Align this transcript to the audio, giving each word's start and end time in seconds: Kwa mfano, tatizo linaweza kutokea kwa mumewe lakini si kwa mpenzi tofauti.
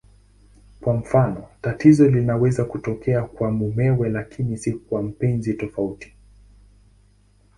Kwa 0.81 0.93
mfano, 0.93 1.47
tatizo 1.61 2.07
linaweza 2.07 2.65
kutokea 2.65 3.23
kwa 3.23 3.51
mumewe 3.51 4.09
lakini 4.09 4.57
si 4.57 4.71
kwa 4.73 5.01
mpenzi 5.01 5.53
tofauti. 5.53 6.13